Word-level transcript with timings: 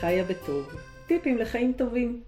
לחיה 0.00 0.24
בטוב, 0.24 0.74
טיפים 1.06 1.38
לחיים 1.38 1.72
טובים. 1.72 2.22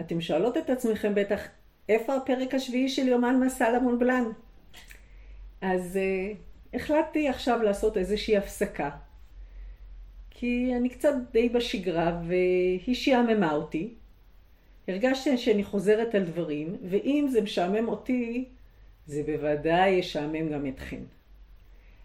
אתם 0.00 0.20
שואלות 0.20 0.56
את 0.56 0.70
עצמכם 0.70 1.14
בטח, 1.14 1.40
איפה 1.88 2.16
הפרק 2.16 2.54
השביעי 2.54 2.88
של 2.88 3.08
יומן 3.08 3.40
מסע 3.40 3.72
למונבלן? 3.72 4.24
אז 5.60 5.98
uh, 5.98 6.76
החלטתי 6.76 7.28
עכשיו 7.28 7.62
לעשות 7.62 7.96
איזושהי 7.96 8.36
הפסקה. 8.36 8.90
כי 10.30 10.72
אני 10.76 10.88
קצת 10.88 11.14
די 11.32 11.48
בשגרה 11.48 12.22
והיא 12.26 12.94
שעממה 12.94 13.52
אותי. 13.52 13.94
הרגשתי 14.88 15.38
שאני 15.38 15.64
חוזרת 15.64 16.14
על 16.14 16.24
דברים, 16.24 16.76
ואם 16.88 17.28
זה 17.30 17.40
משעמם 17.40 17.88
אותי, 17.88 18.44
זה 19.06 19.22
בוודאי 19.26 19.90
ישעמם 19.90 20.48
גם 20.52 20.66
אתכם. 20.66 21.00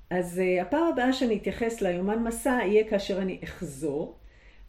אז 0.10 0.42
uh, 0.42 0.62
הפעם 0.62 0.88
הבאה 0.94 1.14
שאני 1.14 1.38
אתייחס 1.38 1.82
ליומן 1.82 2.24
מסע 2.24 2.60
יהיה 2.66 2.90
כאשר 2.90 3.22
אני 3.22 3.40
אחזור, 3.44 4.18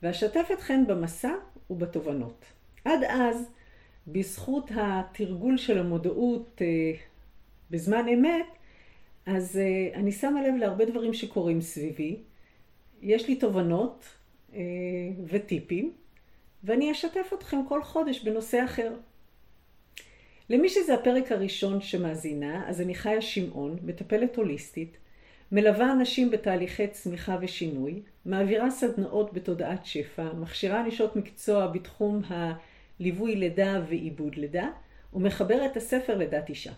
ואשתף 0.02 0.48
אתכן 0.52 0.86
במסע 0.86 1.32
ובתובנות. 1.70 2.44
עד 2.84 3.04
אז, 3.08 3.50
בזכות 4.06 4.70
התרגול 4.74 5.56
של 5.56 5.78
המודעות 5.78 6.60
uh, 6.60 6.98
בזמן 7.70 8.08
אמת, 8.08 8.46
אז 9.26 9.56
uh, 9.58 9.96
אני 9.96 10.12
שמה 10.12 10.48
לב 10.48 10.54
להרבה 10.54 10.84
דברים 10.84 11.14
שקורים 11.14 11.60
סביבי. 11.60 12.16
יש 13.02 13.28
לי 13.28 13.36
תובנות 13.36 14.04
uh, 14.50 14.54
וטיפים, 15.26 15.92
ואני 16.64 16.92
אשתף 16.92 17.32
אתכם 17.34 17.58
כל 17.68 17.82
חודש 17.82 18.20
בנושא 18.20 18.64
אחר. 18.64 18.94
למי 20.50 20.68
שזה 20.68 20.94
הפרק 20.94 21.32
הראשון 21.32 21.80
שמאזינה, 21.80 22.68
אז 22.68 22.80
אני 22.80 22.94
חיה 22.94 23.20
שמעון, 23.20 23.78
מטפלת 23.82 24.36
הוליסטית, 24.36 24.96
מלווה 25.52 25.92
אנשים 25.92 26.30
בתהליכי 26.30 26.88
צמיחה 26.88 27.36
ושינוי, 27.40 28.02
מעבירה 28.24 28.70
סדנאות 28.70 29.32
בתודעת 29.32 29.86
שפע, 29.86 30.32
מכשירה 30.32 30.82
נשות 30.82 31.16
מקצוע 31.16 31.66
בתחום 31.66 32.22
הליווי 32.28 33.36
לידה 33.36 33.80
ועיבוד 33.88 34.34
לידה, 34.34 34.68
ומחברת 35.12 35.70
את 35.72 35.76
הספר 35.76 36.16
לידת 36.18 36.48
אישה. 36.48 36.72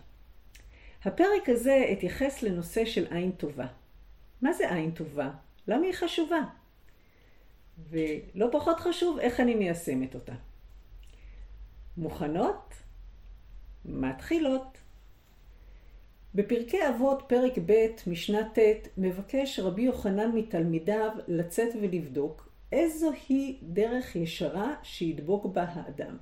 הפרק 1.05 1.48
הזה 1.48 1.89
אתייחס 1.92 2.42
לנושא 2.42 2.84
של 2.84 3.06
עין 3.11 3.30
טובה. 3.30 3.67
מה 4.42 4.52
זה 4.52 4.75
עין 4.75 4.91
טובה? 4.91 5.30
למה 5.69 5.86
היא 5.86 5.95
חשובה? 5.95 6.41
ולא 7.91 8.48
פחות 8.52 8.80
חשוב, 8.80 9.19
איך 9.19 9.41
אני 9.41 9.55
מיישמת 9.55 10.14
אותה. 10.14 10.34
מוכנות? 11.97 12.75
מתחילות. 13.84 14.83
בפרקי 16.34 16.88
אבות, 16.88 17.22
פרק 17.27 17.52
ב', 17.66 17.86
משנה 18.06 18.48
ט', 18.54 18.88
מבקש 18.98 19.60
רבי 19.60 19.82
יוחנן 19.82 20.30
מתלמידיו 20.34 21.10
לצאת 21.28 21.68
ולבדוק 21.80 22.48
איזוהי 22.72 23.58
דרך 23.62 24.16
ישרה 24.16 24.74
שידבוק 24.82 25.46
בה 25.46 25.62
האדם. 25.62 26.16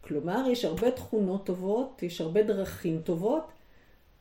כלומר, 0.00 0.48
יש 0.50 0.64
הרבה 0.64 0.90
תכונות 0.90 1.46
טובות, 1.46 2.02
יש 2.02 2.20
הרבה 2.20 2.42
דרכים 2.42 3.00
טובות, 3.02 3.52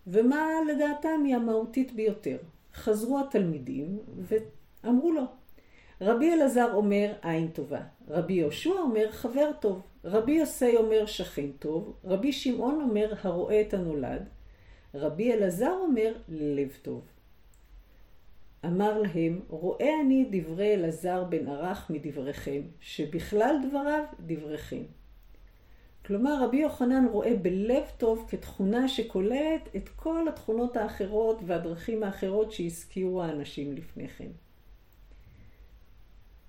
ומה 0.07 0.47
לדעתם 0.67 1.23
היא 1.25 1.35
המהותית 1.35 1.93
ביותר. 1.93 2.37
חזרו 2.73 3.19
התלמידים 3.19 3.99
ואמרו 4.17 5.11
לו, 5.11 5.23
רבי 6.01 6.33
אלעזר 6.33 6.73
אומר 6.73 7.13
עין 7.21 7.47
טובה, 7.47 7.81
רבי 8.07 8.33
יהושע 8.33 8.69
אומר 8.69 9.11
חבר 9.11 9.51
טוב, 9.59 9.81
רבי 10.03 10.31
יוסי 10.31 10.77
אומר 10.77 11.05
שכן 11.05 11.51
טוב, 11.59 11.93
רבי 12.03 12.31
שמעון 12.31 12.81
אומר 12.81 13.13
הרואה 13.21 13.61
את 13.61 13.73
הנולד, 13.73 14.29
רבי 14.93 15.33
אלעזר 15.33 15.73
אומר 15.81 16.13
לב 16.29 16.77
טוב. 16.81 17.01
אמר 18.65 19.01
להם, 19.01 19.39
רואה 19.47 20.01
אני 20.01 20.25
דברי 20.31 20.73
אלעזר 20.73 21.23
בן 21.23 21.47
ערך 21.47 21.89
מדבריכם, 21.89 22.61
שבכלל 22.81 23.55
דבריו 23.69 24.03
דבריכם. 24.19 24.83
כלומר, 26.05 26.43
רבי 26.43 26.57
יוחנן 26.57 27.05
רואה 27.11 27.35
בלב 27.35 27.83
טוב 27.97 28.25
כתכונה 28.29 28.87
שכוללת 28.87 29.75
את 29.75 29.89
כל 29.89 30.27
התכונות 30.27 30.77
האחרות 30.77 31.39
והדרכים 31.45 32.03
האחרות 32.03 32.51
שהזכירו 32.51 33.23
האנשים 33.23 33.73
לפני 33.73 34.07
כן. 34.07 34.29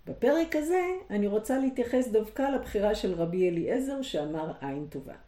בפרק 0.07 0.57
הזה 0.57 0.87
אני 1.11 1.27
רוצה 1.27 1.59
להתייחס 1.59 2.09
דווקא 2.09 2.43
לבחירה 2.43 2.95
של 2.95 3.15
רבי 3.15 3.49
אליעזר 3.49 4.03
שאמר 4.03 4.53
עין 4.61 4.87
טובה. 4.91 5.28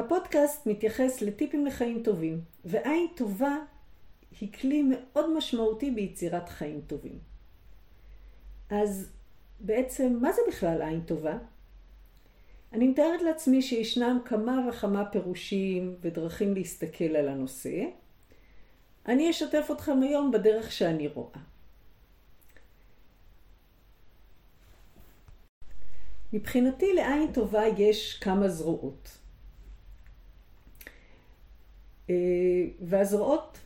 הפודקאסט 0.00 0.66
מתייחס 0.66 1.22
לטיפים 1.22 1.66
לחיים 1.66 2.02
טובים, 2.02 2.40
ועין 2.64 3.06
טובה 3.16 3.56
היא 4.40 4.52
כלי 4.52 4.82
מאוד 4.82 5.36
משמעותי 5.36 5.90
ביצירת 5.90 6.48
חיים 6.48 6.80
טובים. 6.86 7.18
אז 8.70 9.10
בעצם, 9.60 10.18
מה 10.20 10.32
זה 10.32 10.40
בכלל 10.48 10.82
עין 10.82 11.00
טובה? 11.00 11.38
אני 12.72 12.88
מתארת 12.88 13.22
לעצמי 13.22 13.62
שישנם 13.62 14.18
כמה 14.24 14.68
וכמה 14.68 15.04
פירושים 15.04 15.96
ודרכים 16.00 16.54
להסתכל 16.54 17.16
על 17.16 17.28
הנושא. 17.28 17.84
אני 19.06 19.30
אשתף 19.30 19.68
אתכם 19.72 20.02
היום 20.02 20.30
בדרך 20.30 20.72
שאני 20.72 21.08
רואה. 21.08 21.40
מבחינתי 26.32 26.92
לעין 26.92 27.32
טובה 27.32 27.62
יש 27.66 28.18
כמה 28.18 28.48
זרועות. 28.48 29.18
אה, 32.10 32.14
והזרועות 32.80 33.58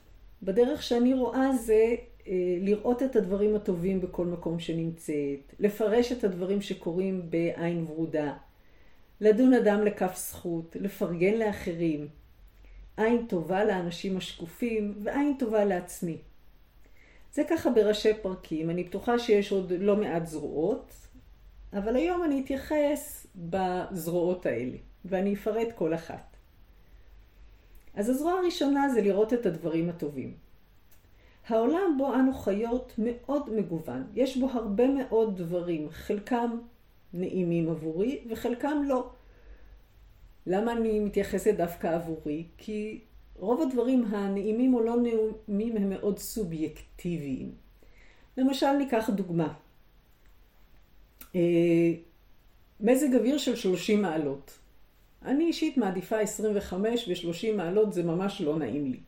בדרך 0.43 0.83
שאני 0.83 1.15
רואה 1.15 1.53
זה 1.53 1.95
אה, 2.27 2.33
לראות 2.61 3.03
את 3.03 3.17
הדברים 3.17 3.57
הטובים 3.57 4.01
בכל 4.01 4.27
מקום 4.27 4.59
שנמצאת, 4.61 5.55
לפרש 5.59 6.13
את 6.13 6.25
הדברים 6.25 6.61
שקורים 6.61 7.31
בעין 7.31 7.87
ורודה, 7.89 8.35
לדון 9.21 9.55
אדם 9.55 9.85
לכף 9.85 10.17
זכות, 10.17 10.77
לפרגן 10.81 11.35
לאחרים, 11.35 12.09
עין 12.97 13.27
טובה 13.29 13.65
לאנשים 13.65 14.17
השקופים 14.17 14.95
ועין 15.03 15.35
טובה 15.39 15.65
לעצמי. 15.65 16.17
זה 17.35 17.43
ככה 17.51 17.71
בראשי 17.71 18.15
פרקים, 18.23 18.71
אני 18.71 18.85
בטוחה 18.85 19.19
שיש 19.19 19.53
עוד 19.53 19.73
לא 19.79 19.97
מעט 19.97 20.27
זרועות, 20.27 20.95
אבל 21.73 21.97
היום 21.97 22.25
אני 22.25 22.41
אתייחס 22.45 23.27
בזרועות 23.37 24.47
האלה, 24.47 24.77
ואני 25.05 25.35
אפרט 25.35 25.69
כל 25.75 25.95
אחת. 25.95 26.32
אז 27.95 28.09
הזרוע 28.09 28.33
הראשונה 28.33 28.89
זה 28.89 29.01
לראות 29.01 29.33
את 29.33 29.47
הדברים 29.47 29.89
הטובים. 29.89 30.35
העולם 31.49 31.95
בו 31.99 32.15
אנו 32.15 32.35
חיות 32.35 32.95
מאוד 32.99 33.55
מגוון, 33.55 34.05
יש 34.15 34.37
בו 34.37 34.51
הרבה 34.53 34.89
מאוד 34.89 35.37
דברים, 35.37 35.91
חלקם 35.91 36.59
נעימים 37.13 37.71
עבורי 37.71 38.25
וחלקם 38.31 38.83
לא. 38.87 39.11
למה 40.47 40.73
אני 40.73 41.01
מתייחסת 41.01 41.55
דווקא 41.55 41.87
עבורי? 41.87 42.45
כי 42.59 43.01
רוב 43.37 43.63
הדברים 43.63 44.05
הנעימים 44.05 44.75
או 44.75 44.81
לא 44.81 44.97
נעימים 44.97 45.77
הם 45.77 45.91
מאוד 45.91 46.19
סובייקטיביים. 46.19 47.53
למשל 48.37 48.73
ניקח 48.73 49.11
דוגמה. 49.11 49.55
אה, 51.35 51.93
מזג 52.81 53.15
אוויר 53.15 53.39
של 53.39 53.57
30 53.57 54.03
מעלות. 54.03 54.59
אני 55.25 55.45
אישית 55.45 55.77
מעדיפה 55.77 56.19
25 56.19 57.09
ו-30 57.09 57.57
מעלות, 57.57 57.93
זה 57.93 58.03
ממש 58.03 58.41
לא 58.41 58.59
נעים 58.59 58.87
לי. 58.87 58.99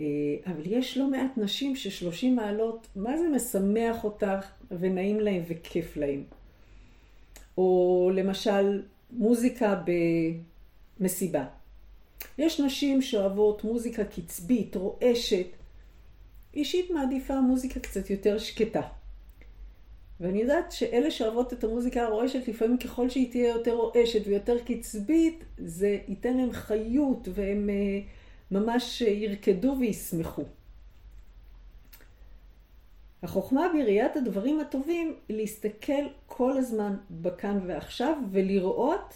אה, 0.00 0.04
אבל 0.46 0.62
יש 0.66 0.98
לא 0.98 1.10
מעט 1.10 1.30
נשים 1.36 1.76
ש-30 1.76 2.26
מעלות, 2.26 2.86
מה 2.96 3.18
זה 3.18 3.28
משמח 3.28 4.04
אותך 4.04 4.46
ונעים 4.70 5.20
להם 5.20 5.42
וכיף 5.48 5.96
להם. 5.96 6.24
או 7.58 8.10
למשל, 8.14 8.82
מוזיקה 9.10 9.82
במסיבה. 11.00 11.44
יש 12.38 12.60
נשים 12.60 13.02
שאוהבות 13.02 13.64
מוזיקה 13.64 14.04
קצבית, 14.04 14.76
רועשת. 14.76 15.46
אישית 16.54 16.90
מעדיפה 16.90 17.40
מוזיקה 17.40 17.80
קצת 17.80 18.10
יותר 18.10 18.38
שקטה. 18.38 18.82
ואני 20.20 20.40
יודעת 20.40 20.72
שאלה 20.72 21.10
שאוהבות 21.10 21.52
את 21.52 21.64
המוזיקה 21.64 22.02
הרועשת, 22.02 22.48
לפעמים 22.48 22.78
ככל 22.78 23.08
שהיא 23.08 23.30
תהיה 23.30 23.48
יותר 23.48 23.74
רועשת 23.74 24.26
ויותר 24.26 24.56
קצבית, 24.64 25.44
זה 25.58 25.98
ייתן 26.08 26.36
להם 26.36 26.52
חיות 26.52 27.28
והם 27.34 27.70
אה, 27.70 28.00
ממש 28.50 29.00
ירקדו 29.00 29.76
וישמחו. 29.80 30.42
החוכמה 33.22 33.68
בראיית 33.68 34.16
הדברים 34.16 34.60
הטובים 34.60 35.16
היא 35.28 35.36
להסתכל 35.36 36.02
כל 36.26 36.56
הזמן 36.56 36.96
בכאן 37.10 37.58
ועכשיו 37.66 38.16
ולראות 38.30 39.14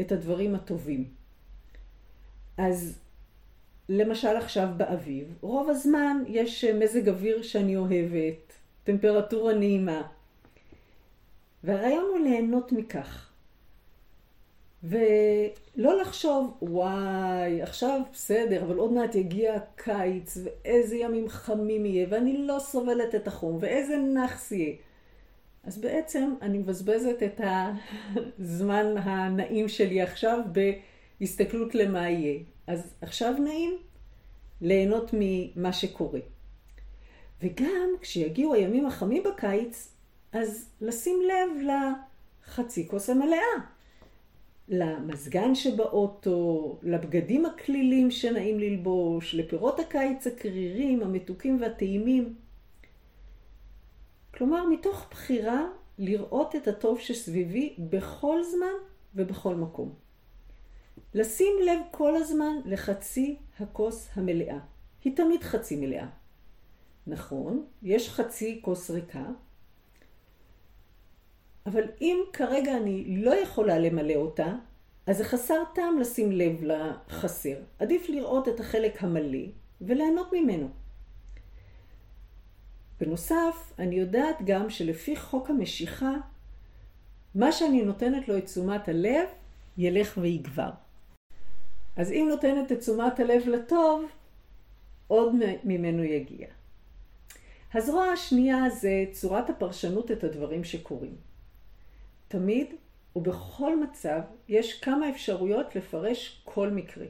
את 0.00 0.12
הדברים 0.12 0.54
הטובים. 0.54 1.04
אז 2.56 2.98
למשל 3.88 4.36
עכשיו 4.36 4.68
באביב, 4.76 5.34
רוב 5.40 5.68
הזמן 5.68 6.22
יש 6.26 6.64
מזג 6.64 7.08
אוויר 7.08 7.42
שאני 7.42 7.76
אוהבת, 7.76 8.47
טמפרטורה 8.88 9.54
נעימה. 9.54 10.02
והרעיון 11.64 12.04
הוא 12.10 12.18
ליהנות 12.18 12.72
מכך. 12.72 13.30
ולא 14.82 16.00
לחשוב, 16.00 16.58
וואי, 16.62 17.62
עכשיו 17.62 18.00
בסדר, 18.12 18.62
אבל 18.62 18.76
עוד 18.76 18.92
מעט 18.92 19.14
יגיע 19.14 19.54
הקיץ, 19.54 20.38
ואיזה 20.44 20.96
ימים 20.96 21.28
חמים 21.28 21.86
יהיה, 21.86 22.06
ואני 22.10 22.46
לא 22.46 22.58
סובלת 22.58 23.14
את 23.14 23.28
החום, 23.28 23.58
ואיזה 23.60 23.96
נאחס 23.96 24.52
יהיה. 24.52 24.74
אז 25.64 25.78
בעצם 25.78 26.34
אני 26.42 26.58
מבזבזת 26.58 27.22
את 27.22 27.40
הזמן 28.38 28.94
הנעים 28.96 29.68
שלי 29.68 30.02
עכשיו 30.02 30.40
בהסתכלות 31.20 31.74
למה 31.74 32.10
יהיה. 32.10 32.38
אז 32.66 32.94
עכשיו 33.00 33.34
נעים 33.38 33.76
ליהנות 34.60 35.10
ממה 35.12 35.72
שקורה. 35.72 36.20
וגם 37.42 37.88
כשיגיעו 38.00 38.54
הימים 38.54 38.86
החמים 38.86 39.22
בקיץ, 39.22 39.94
אז 40.32 40.68
לשים 40.80 41.22
לב 41.22 41.68
לחצי 42.46 42.88
כוס 42.88 43.10
המלאה. 43.10 43.78
למזגן 44.68 45.54
שבאוטו, 45.54 46.78
לבגדים 46.82 47.46
הכלילים 47.46 48.10
שנעים 48.10 48.58
ללבוש, 48.58 49.34
לפירות 49.34 49.80
הקיץ 49.80 50.26
הקרירים, 50.26 51.02
המתוקים 51.02 51.60
והטעימים. 51.60 52.34
כלומר, 54.34 54.66
מתוך 54.66 55.06
בחירה 55.10 55.66
לראות 55.98 56.56
את 56.56 56.68
הטוב 56.68 57.00
שסביבי 57.00 57.74
בכל 57.78 58.42
זמן 58.42 58.72
ובכל 59.14 59.54
מקום. 59.54 59.94
לשים 61.14 61.54
לב 61.66 61.78
כל 61.90 62.16
הזמן 62.16 62.56
לחצי 62.64 63.36
הכוס 63.60 64.08
המלאה. 64.14 64.58
היא 65.04 65.16
תמיד 65.16 65.42
חצי 65.42 65.76
מלאה. 65.76 66.06
נכון, 67.08 67.66
יש 67.82 68.10
חצי 68.10 68.60
כוס 68.64 68.90
ריקה, 68.90 69.24
אבל 71.66 71.84
אם 72.00 72.18
כרגע 72.32 72.76
אני 72.76 73.24
לא 73.24 73.34
יכולה 73.34 73.78
למלא 73.78 74.14
אותה, 74.14 74.54
אז 75.06 75.16
זה 75.16 75.24
חסר 75.24 75.62
טעם 75.74 75.98
לשים 75.98 76.32
לב 76.32 76.62
לחסר. 76.62 77.58
עדיף 77.78 78.08
לראות 78.08 78.48
את 78.48 78.60
החלק 78.60 79.02
המלא 79.02 79.46
וליהנות 79.80 80.32
ממנו. 80.32 80.68
בנוסף, 83.00 83.72
אני 83.78 83.94
יודעת 83.94 84.36
גם 84.44 84.70
שלפי 84.70 85.16
חוק 85.16 85.50
המשיכה, 85.50 86.14
מה 87.34 87.52
שאני 87.52 87.82
נותנת 87.82 88.28
לו 88.28 88.38
את 88.38 88.44
תשומת 88.44 88.88
הלב, 88.88 89.28
ילך 89.78 90.18
ויגבר. 90.20 90.70
אז 91.96 92.12
אם 92.12 92.26
נותנת 92.30 92.72
את 92.72 92.78
תשומת 92.78 93.20
הלב 93.20 93.48
לטוב, 93.48 94.04
עוד 95.06 95.32
ממנו 95.64 96.04
יגיע. 96.04 96.57
הזרוע 97.74 98.04
השנייה 98.04 98.70
זה 98.70 99.04
צורת 99.12 99.50
הפרשנות 99.50 100.10
את 100.10 100.24
הדברים 100.24 100.64
שקורים. 100.64 101.16
תמיד 102.28 102.74
ובכל 103.16 103.80
מצב 103.82 104.20
יש 104.48 104.80
כמה 104.80 105.10
אפשרויות 105.10 105.76
לפרש 105.76 106.42
כל 106.44 106.70
מקרה. 106.70 107.06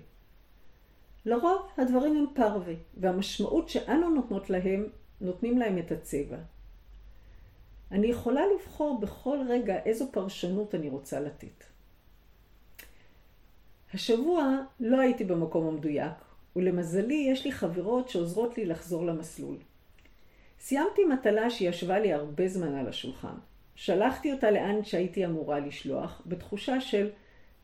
לרוב 1.25 1.69
הדברים 1.76 2.16
הם 2.16 2.26
פרווה, 2.34 2.75
והמשמעות 2.96 3.69
שאנו 3.69 4.10
נותנות 4.10 4.50
להם, 4.50 4.87
נותנים 5.20 5.58
להם 5.58 5.78
את 5.78 5.93
הצבע. 5.93 6.37
אני 7.93 8.06
יכולה 8.06 8.43
לבחור 8.54 9.00
בכל 9.00 9.38
רגע 9.49 9.82
איזו 9.84 10.12
פרשנות 10.12 10.75
אני 10.75 10.88
רוצה 10.88 11.20
לתת. 11.20 11.64
השבוע 13.94 14.56
לא 14.81 15.00
הייתי 15.00 15.25
במקום 15.25 15.66
המדויק, 15.66 16.12
ולמזלי 16.56 17.28
יש 17.32 17.44
לי 17.44 17.52
חברות 17.52 18.08
שעוזרות 18.08 18.58
לי 18.58 18.66
לחזור 18.66 19.06
למסלול. 19.06 19.56
סיימתי 20.60 21.05
מטלה 21.05 21.50
שישבה 21.50 21.99
לי 21.99 22.12
הרבה 22.12 22.49
זמן 22.49 22.75
על 22.75 22.88
השולחן. 22.88 23.34
שלחתי 23.75 24.32
אותה 24.32 24.50
לאן 24.50 24.84
שהייתי 24.84 25.26
אמורה 25.26 25.60
לשלוח, 25.60 26.22
בתחושה 26.26 26.81
של 26.81 27.10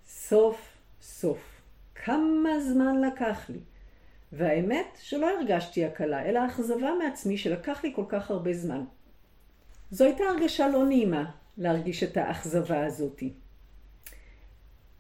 סוף 0.06 0.76
סוף. 1.02 1.61
כמה 1.94 2.61
זמן 2.61 3.00
לקח 3.00 3.50
לי. 3.50 3.58
והאמת 4.32 4.99
שלא 5.00 5.31
הרגשתי 5.31 5.85
הקלה, 5.85 6.25
אלא 6.25 6.46
אכזבה 6.46 6.91
מעצמי 7.02 7.38
שלקח 7.38 7.85
לי 7.85 7.93
כל 7.94 8.05
כך 8.08 8.31
הרבה 8.31 8.52
זמן. 8.52 8.85
זו 9.90 10.05
הייתה 10.05 10.25
הרגשה 10.25 10.69
לא 10.69 10.87
נעימה 10.87 11.31
להרגיש 11.58 12.02
את 12.02 12.17
האכזבה 12.17 12.87
הזאתי. 12.87 13.32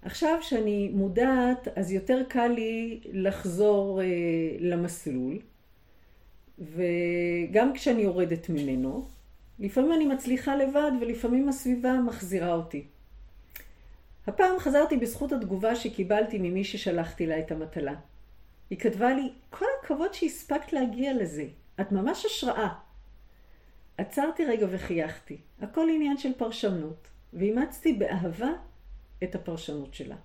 עכשיו 0.02 0.38
שאני 0.42 0.88
מודעת, 0.88 1.68
אז 1.78 1.92
יותר 1.92 2.22
קל 2.28 2.48
לי 2.48 3.00
לחזור 3.12 4.00
אה, 4.02 4.06
למסלול, 4.60 5.38
וגם 6.58 7.72
כשאני 7.74 8.02
יורדת 8.02 8.48
ממנו, 8.48 9.08
לפעמים 9.58 9.92
אני 9.92 10.06
מצליחה 10.06 10.56
לבד 10.56 10.90
ולפעמים 11.00 11.48
הסביבה 11.48 11.92
מחזירה 11.92 12.54
אותי. 12.54 12.84
הפעם 14.26 14.58
חזרתי 14.58 14.96
בזכות 14.96 15.32
התגובה 15.32 15.76
שקיבלתי 15.76 16.38
ממי 16.38 16.64
ששלחתי 16.64 17.26
לה 17.26 17.38
את 17.38 17.50
המטלה. 17.50 17.94
היא 18.70 18.78
כתבה 18.78 19.14
לי, 19.14 19.32
כל 19.50 19.66
הכבוד 19.80 20.14
שהספקת 20.14 20.72
להגיע 20.72 21.12
לזה, 21.12 21.46
את 21.80 21.92
ממש 21.92 22.26
השראה. 22.26 22.68
עצרתי 23.98 24.44
רגע 24.44 24.66
וחייכתי, 24.70 25.36
הכל 25.60 25.88
עניין 25.94 26.18
של 26.18 26.32
פרשנות, 26.32 27.08
ואימצתי 27.32 27.92
באהבה 27.92 28.50
את 29.22 29.34
הפרשנות 29.34 29.94
שלה. 29.94 30.16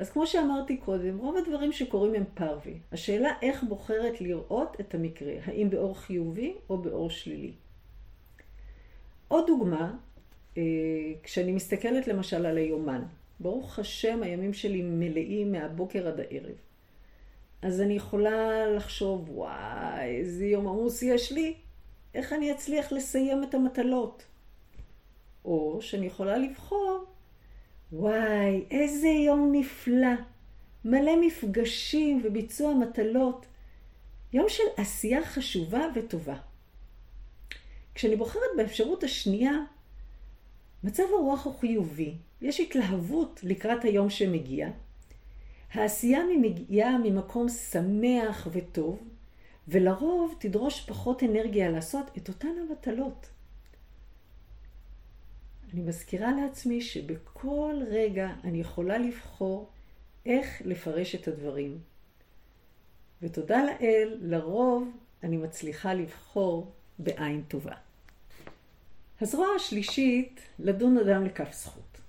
אז 0.00 0.10
כמו 0.10 0.26
שאמרתי 0.26 0.76
קודם, 0.76 1.18
רוב 1.18 1.36
הדברים 1.36 1.72
שקורים 1.72 2.14
הם 2.14 2.24
פרווה. 2.34 2.72
השאלה 2.92 3.32
איך 3.42 3.62
בוחרת 3.62 4.20
לראות 4.20 4.76
את 4.80 4.94
המקרה, 4.94 5.32
האם 5.44 5.70
באור 5.70 5.98
חיובי 5.98 6.54
או 6.70 6.78
באור 6.78 7.10
שלילי. 7.10 7.52
עוד 9.28 9.46
דוגמה, 9.46 9.96
אה, 10.56 10.62
כשאני 11.22 11.52
מסתכלת 11.52 12.08
למשל 12.08 12.46
על 12.46 12.56
היומן, 12.56 13.02
ברוך 13.40 13.78
השם 13.78 14.22
הימים 14.22 14.52
שלי 14.52 14.82
מלאים 14.82 15.52
מהבוקר 15.52 16.08
עד 16.08 16.20
הערב. 16.20 16.56
אז 17.62 17.80
אני 17.80 17.94
יכולה 17.94 18.66
לחשוב, 18.66 19.30
וואי, 19.30 20.16
איזה 20.16 20.46
יום 20.46 20.66
עמוס 20.68 21.02
יש 21.02 21.32
לי, 21.32 21.54
איך 22.14 22.32
אני 22.32 22.52
אצליח 22.52 22.92
לסיים 22.92 23.44
את 23.44 23.54
המטלות? 23.54 24.24
או 25.44 25.78
שאני 25.80 26.06
יכולה 26.06 26.38
לבחור, 26.38 27.04
וואי, 27.92 28.64
איזה 28.70 29.08
יום 29.08 29.52
נפלא, 29.52 30.14
מלא 30.84 31.12
מפגשים 31.20 32.22
וביצוע 32.24 32.74
מטלות, 32.74 33.46
יום 34.32 34.48
של 34.48 34.62
עשייה 34.76 35.24
חשובה 35.24 35.80
וטובה. 35.94 36.36
כשאני 37.94 38.16
בוחרת 38.16 38.50
באפשרות 38.56 39.04
השנייה, 39.04 39.52
מצב 40.84 41.02
הרוח 41.02 41.44
הוא 41.44 41.54
חיובי, 41.60 42.14
יש 42.40 42.60
התלהבות 42.60 43.40
לקראת 43.42 43.84
היום 43.84 44.10
שמגיע. 44.10 44.68
העשייה 45.72 46.20
מגיעה 46.40 46.98
ממקום 46.98 47.48
שמח 47.48 48.48
וטוב, 48.52 49.02
ולרוב 49.68 50.34
תדרוש 50.38 50.80
פחות 50.80 51.22
אנרגיה 51.22 51.70
לעשות 51.70 52.06
את 52.16 52.28
אותן 52.28 52.48
המטלות. 52.68 53.26
אני 55.72 55.80
מזכירה 55.80 56.32
לעצמי 56.32 56.80
שבכל 56.80 57.74
רגע 57.88 58.30
אני 58.44 58.60
יכולה 58.60 58.98
לבחור 58.98 59.70
איך 60.26 60.62
לפרש 60.64 61.14
את 61.14 61.28
הדברים. 61.28 61.78
ותודה 63.22 63.64
לאל, 63.64 64.18
לרוב 64.20 64.88
אני 65.22 65.36
מצליחה 65.36 65.94
לבחור 65.94 66.72
בעין 66.98 67.42
טובה. 67.48 67.74
הזרוע 69.20 69.46
השלישית, 69.56 70.40
לדון 70.58 70.98
אדם 70.98 71.24
לכף 71.24 71.52
זכות. 71.52 72.00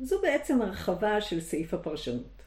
זו 0.00 0.20
בעצם 0.22 0.62
הרחבה 0.62 1.20
של 1.20 1.40
סעיף 1.40 1.74
הפרשנות. 1.74 2.42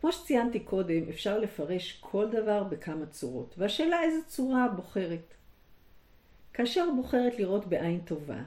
כמו 0.00 0.12
שציינתי 0.12 0.60
קודם, 0.60 1.08
אפשר 1.08 1.38
לפרש 1.38 1.98
כל 2.00 2.30
דבר 2.30 2.64
בכמה 2.64 3.06
צורות, 3.06 3.54
והשאלה 3.58 4.02
איזה 4.02 4.18
צורה 4.26 4.68
בוחרת. 4.68 5.34
כאשר 6.52 6.86
בוחרת 6.96 7.38
לראות 7.38 7.66
בעין 7.66 8.00
טובה, 8.00 8.42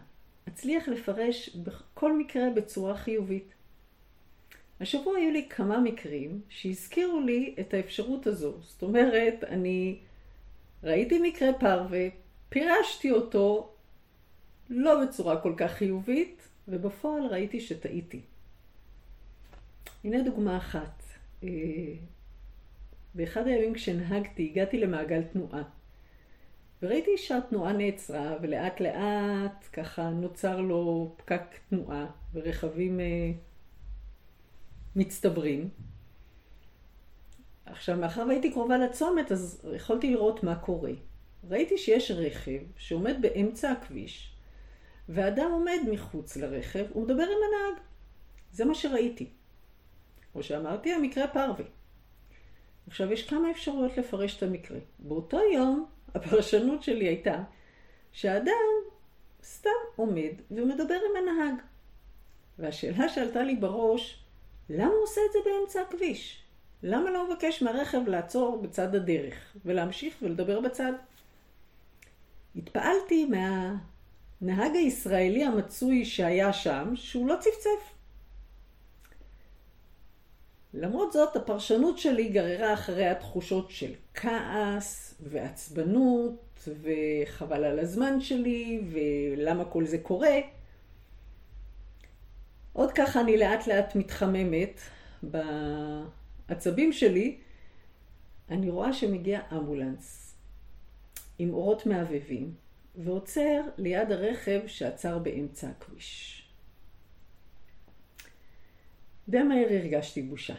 אצליח 0.54 0.88
לפרש 0.88 1.58
כל 1.94 2.18
מקרה 2.18 2.50
בצורה 2.56 2.98
חיובית. 2.98 3.54
השבוע 4.82 5.18
היו 5.18 5.32
לי 5.32 5.48
כמה 5.50 5.80
מקרים 5.80 6.42
שהזכירו 6.50 7.20
לי 7.20 7.56
את 7.60 7.74
האפשרות 7.74 8.28
הזו. 8.28 8.54
זאת 8.62 8.82
אומרת, 8.82 9.44
אני 9.44 9.98
ראיתי 10.84 11.20
מקרה 11.22 11.54
פרווה, 11.54 12.08
פירשתי 12.50 13.12
אותו 13.12 13.70
לא 14.70 15.06
בצורה 15.06 15.42
כל 15.42 15.54
כך 15.58 15.72
חיובית, 15.72 16.48
ובפועל 16.68 17.26
ראיתי 17.26 17.60
שטעיתי. 17.60 18.22
הנה 20.04 20.24
דוגמה 20.24 20.58
אחת. 20.58 21.04
אה, 21.44 21.50
באחד 23.16 23.48
הימים 23.48 23.74
כשנהגתי, 23.74 24.50
הגעתי 24.52 24.78
למעגל 24.78 25.22
תנועה. 25.34 25.64
וראיתי 26.82 27.18
שהתנועה 27.18 27.74
נעצרה, 27.74 28.38
ולאט 28.42 28.80
לאט 28.82 29.66
ככה 29.74 30.10
נוצר 30.10 30.62
לו 30.62 31.14
פקק 31.18 31.42
תנועה, 31.70 32.06
ורכבים 32.34 33.00
אה, 33.00 33.32
מצטברים. 34.96 35.70
עכשיו, 37.66 37.98
מאחר 37.98 38.26
והייתי 38.28 38.52
קרובה 38.52 38.78
לצומת, 38.78 39.32
אז 39.32 39.62
יכולתי 39.76 40.12
לראות 40.12 40.44
מה 40.44 40.56
קורה. 40.56 40.92
ראיתי 41.50 41.78
שיש 41.78 42.12
רכב 42.12 42.60
שעומד 42.78 43.22
באמצע 43.22 43.72
הכביש, 43.72 44.36
ואדם 45.10 45.52
עומד 45.52 45.80
מחוץ 45.92 46.38
לרכב, 46.38 46.86
הוא 46.94 47.04
מדבר 47.04 47.24
עם 47.24 47.30
הנהג. 47.30 47.84
זה 48.52 48.66
מה 48.66 48.76
שראיתי. 48.76 49.30
כמו 50.34 50.44
שאמרתי, 50.44 50.94
המקרה 50.94 51.28
פרווה. 51.28 51.66
עכשיו, 52.90 53.12
יש 53.12 53.28
כמה 53.28 53.52
אפשרויות 53.52 53.98
לפרש 53.98 54.38
את 54.38 54.44
המקרה. 54.44 54.78
באותו 55.00 55.40
יום, 55.54 55.86
הפרשנות 56.16 56.84
שלי 56.84 57.06
הייתה 57.06 57.44
שהאדם 58.12 58.54
סתם 59.44 59.70
עומד 59.96 60.32
ומדבר 60.52 60.96
עם 61.10 61.28
הנהג. 61.28 61.56
והשאלה 62.60 63.10
שעלתה 63.10 63.44
לי 63.44 63.56
בראש, 63.56 64.24
למה 64.70 64.88
הוא 64.94 65.04
עושה 65.04 65.22
את 65.28 65.34
זה 65.34 65.40
באמצע 65.46 65.82
הכביש? 65.82 66.44
למה 66.84 67.12
לא 67.12 67.28
מבקש 67.28 67.62
מהרכב 67.64 68.08
לעצור 68.08 68.62
בצד 68.62 68.96
הדרך 68.96 69.56
ולהמשיך 69.66 70.16
ולדבר 70.22 70.60
בצד? 70.60 70.94
התפעלתי 72.56 73.26
מהנהג 73.26 74.76
הישראלי 74.76 75.44
המצוי 75.44 76.06
שהיה 76.06 76.54
שם, 76.54 76.96
שהוא 76.96 77.28
לא 77.28 77.36
צפצף. 77.40 77.99
למרות 80.74 81.14
זאת, 81.14 81.36
הפרשנות 81.36 81.98
שלי 81.98 82.30
גררה 82.30 82.74
אחריה 82.74 83.16
תחושות 83.16 83.72
של 83.72 83.94
כעס 84.14 85.16
ועצבנות 85.20 86.68
וחבל 86.82 87.64
על 87.64 87.80
הזמן 87.80 88.22
שלי 88.22 88.82
ולמה 88.92 89.66
כל 89.66 89.86
זה 89.86 89.98
קורה. 89.98 90.36
עוד 92.74 92.92
ככה 92.92 93.22
אני 93.22 93.38
לאט 93.38 93.68
לאט 93.68 93.96
מתחממת 93.96 94.80
בעצבים 95.24 96.94
שלי. 96.94 97.38
אני 98.50 98.70
רואה 98.70 98.94
שמגיע 98.94 99.42
אמבולנס 99.52 100.36
עם 101.40 101.54
אורות 101.54 101.86
מהבהבים 101.86 102.54
ועוצר 102.96 103.62
ליד 103.78 104.12
הרכב 104.12 104.62
שעצר 104.68 105.20
באמצע 105.20 105.68
הכביש. 105.70 106.49
די 109.30 109.44
מהר 109.44 109.68
הרגשתי 109.70 110.22
בושה. 110.22 110.56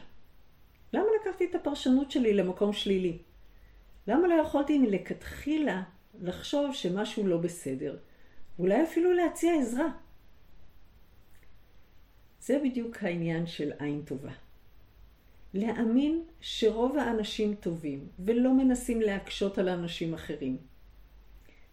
למה 0.92 1.06
לקחתי 1.20 1.44
את 1.44 1.54
הפרשנות 1.54 2.10
שלי 2.10 2.34
למקום 2.34 2.72
שלילי? 2.72 3.18
למה 4.06 4.28
לא 4.28 4.34
יכולתי 4.34 4.78
מלכתחילה 4.78 5.82
לחשוב 6.20 6.74
שמשהו 6.74 7.26
לא 7.26 7.36
בסדר? 7.36 7.96
ואולי 8.58 8.82
אפילו 8.82 9.12
להציע 9.12 9.54
עזרה. 9.60 9.88
זה 12.40 12.60
בדיוק 12.64 13.02
העניין 13.02 13.46
של 13.46 13.72
עין 13.78 14.02
טובה. 14.02 14.32
להאמין 15.54 16.22
שרוב 16.40 16.96
האנשים 16.96 17.54
טובים 17.54 18.08
ולא 18.18 18.52
מנסים 18.54 19.00
להקשות 19.00 19.58
על 19.58 19.68
אנשים 19.68 20.14
אחרים. 20.14 20.56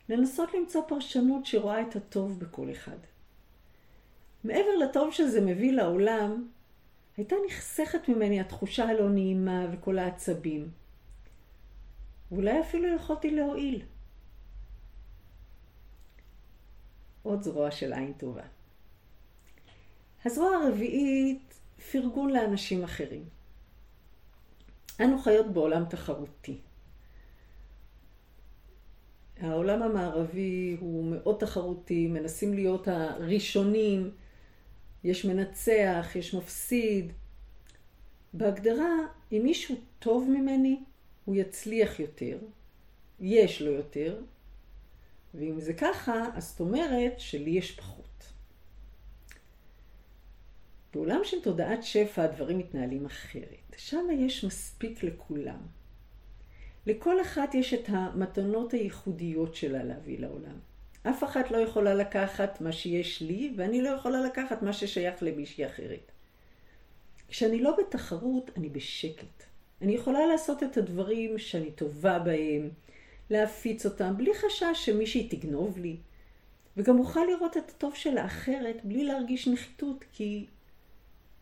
לנסות 0.10 0.54
למצוא 0.54 0.82
פרשנות 0.88 1.46
שרואה 1.46 1.82
את 1.82 1.96
הטוב 1.96 2.40
בכל 2.40 2.72
אחד. 2.72 2.98
מעבר 4.44 4.76
לטוב 4.76 5.14
שזה 5.14 5.42
מביא 5.42 5.72
לעולם, 5.72 6.48
הייתה 7.18 7.36
נחסכת 7.48 8.10
ממני 8.10 8.40
התחושה 8.40 8.86
הלא 8.86 9.10
נעימה 9.10 9.66
וכל 9.72 10.00
העצבים. 10.00 10.70
ואולי 12.32 12.62
אפילו 12.62 12.96
יכולתי 12.96 13.32
להועיל. 13.32 13.82
עוד 17.24 17.42
זרוע 17.44 17.72
של 17.72 17.94
עין 17.94 18.14
טובה. 18.14 18.44
הזרוע 20.26 20.56
הרביעית, 20.56 21.60
פרגון 21.92 22.30
לאנשים 22.30 22.84
אחרים. 22.84 23.24
אנו 25.02 25.20
חיות 25.20 25.54
בעולם 25.54 25.86
תחרותי. 25.86 26.58
העולם 29.40 29.82
המערבי 29.84 30.78
הוא 30.80 31.06
מאוד 31.06 31.38
תחרותי, 31.40 32.08
מנסים 32.08 32.54
להיות 32.54 32.88
הראשונים, 32.88 34.12
יש 35.04 35.26
מנצח, 35.26 36.12
יש 36.16 36.34
מפסיד. 36.34 37.14
בהגדרה, 38.34 38.98
אם 39.32 39.42
מישהו 39.44 39.76
טוב 40.00 40.30
ממני, 40.30 40.80
הוא 41.26 41.36
יצליח 41.36 42.00
יותר, 42.00 42.40
יש 43.20 43.62
לו 43.62 43.72
יותר, 43.72 44.22
ואם 45.34 45.60
זה 45.60 45.74
ככה, 45.74 46.26
אז 46.36 46.50
זאת 46.50 46.60
אומרת 46.60 47.20
שלי 47.20 47.52
יש 47.52 47.72
פחות. 47.72 48.34
בעולם 50.94 51.22
של 51.24 51.42
תודעת 51.42 51.84
שפע 51.84 52.24
הדברים 52.24 52.58
מתנהלים 52.58 53.06
אחרת. 53.06 53.76
שם 53.78 54.06
יש 54.20 54.44
מספיק 54.44 55.04
לכולם. 55.04 55.60
לכל 56.86 57.22
אחת 57.22 57.56
יש 57.56 57.74
את 57.74 57.84
המתנות 57.88 58.74
הייחודיות 58.74 59.56
שלה 59.56 59.84
להביא 59.84 60.20
לעולם. 60.20 60.60
אף 61.10 61.24
אחת 61.24 61.52
לא 61.52 61.58
יכולה 61.58 61.94
לקחת 61.94 62.62
מה 62.62 62.72
שיש 62.72 63.22
לי, 63.22 63.54
ואני 63.56 63.82
לא 63.82 63.90
יכולה 63.90 64.22
לקחת 64.22 64.62
מה 64.62 64.74
ששייך 64.74 65.24
למישהי 65.24 65.66
אחרת. 65.66 66.12
כשאני 67.28 67.62
לא 67.62 67.76
בתחרות, 67.80 68.52
אני 68.58 68.70
בשקט. 68.70 69.44
אני 69.82 69.96
יכולה 69.96 70.28
לעשות 70.28 70.64
את 70.64 70.78
הדברים 70.78 71.38
שאני 71.38 71.72
טובה 71.72 72.20
בהם, 72.20 72.70
להפיץ 73.30 73.86
אותם, 73.86 74.18
בלי 74.18 74.32
חשש 74.36 74.86
שמישהי 74.86 75.28
תגנוב 75.28 75.78
לי. 75.78 75.98
וגם 76.78 77.00
אוכל 77.00 77.26
לראות 77.30 77.58
את 77.58 77.70
הטוב 77.70 77.96
של 77.96 78.18
האחרת 78.18 78.76
בלי 78.84 79.04
להרגיש 79.04 79.48
נחיתות, 79.48 80.06
כי 80.14 80.46